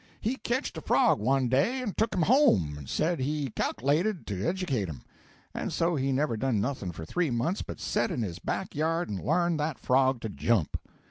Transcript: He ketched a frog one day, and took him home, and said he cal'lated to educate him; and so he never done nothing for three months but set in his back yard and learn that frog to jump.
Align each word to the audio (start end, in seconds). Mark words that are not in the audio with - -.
He 0.19 0.37
ketched 0.37 0.75
a 0.79 0.81
frog 0.81 1.19
one 1.19 1.47
day, 1.47 1.79
and 1.79 1.95
took 1.95 2.11
him 2.15 2.23
home, 2.23 2.75
and 2.75 2.89
said 2.89 3.19
he 3.19 3.51
cal'lated 3.51 4.25
to 4.25 4.47
educate 4.47 4.89
him; 4.89 5.03
and 5.53 5.71
so 5.71 5.95
he 5.95 6.11
never 6.11 6.35
done 6.35 6.59
nothing 6.59 6.91
for 6.91 7.05
three 7.05 7.29
months 7.29 7.61
but 7.61 7.79
set 7.79 8.09
in 8.09 8.23
his 8.23 8.39
back 8.39 8.73
yard 8.73 9.09
and 9.11 9.23
learn 9.23 9.57
that 9.57 9.77
frog 9.77 10.19
to 10.21 10.29
jump. 10.29 10.75